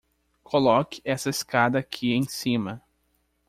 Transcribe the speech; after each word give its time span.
Coloque 0.43 0.99
essa 1.05 1.29
escada 1.29 1.77
aqui 1.77 2.11
em 2.11 2.23
cima. 2.27 2.81